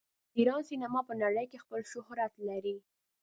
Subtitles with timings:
[0.33, 2.77] د ایران سینما په نړۍ کې خپل شهرت لري.